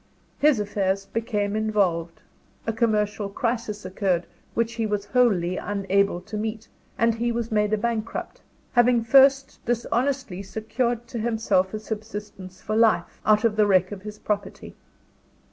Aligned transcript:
His 0.39 0.59
affairs 0.59 1.05
became 1.05 1.55
involved; 1.55 2.21
a 2.65 2.73
commercial 2.73 3.29
crisis 3.29 3.85
occurred, 3.85 4.25
which 4.55 4.73
he 4.73 4.87
was 4.87 5.05
wholly 5.05 5.57
unable 5.57 6.21
to 6.21 6.37
meet; 6.37 6.67
and 6.97 7.13
he 7.13 7.31
was 7.31 7.51
made 7.51 7.71
a 7.71 7.77
bankrupt, 7.77 8.41
having 8.71 9.03
first 9.03 9.63
dishonestly 9.63 10.41
secured 10.41 11.05
to 11.09 11.19
himself 11.19 11.71
a 11.71 11.79
subsistence 11.79 12.61
for 12.61 12.75
life, 12.75 13.21
out 13.27 13.43
of 13.43 13.55
the 13.57 13.67
wreck 13.67 13.91
of 13.91 14.01
his 14.01 14.17
property. 14.17 14.73